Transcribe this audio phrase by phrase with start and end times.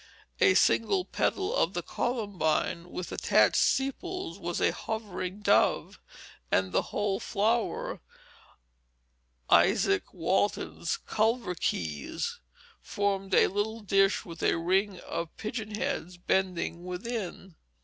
[0.39, 5.99] A single petal of the columbine, with attached sepals, was a hovering dove,
[6.51, 7.99] and the whole flower
[9.51, 12.39] Izaak Walton's "culverkeys"
[12.81, 17.53] formed a little dish with a ring of pigeon heads bending within.